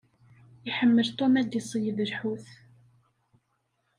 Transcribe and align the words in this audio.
Iḥemmel 0.69 1.07
Tom 1.17 1.33
ad 1.41 1.47
d-iṣeyyed 1.49 1.97
lḥut. 2.09 2.45